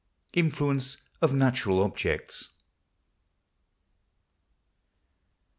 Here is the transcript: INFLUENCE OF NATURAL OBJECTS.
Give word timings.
INFLUENCE 0.33 0.97
OF 1.21 1.31
NATURAL 1.35 1.83
OBJECTS. 1.83 2.49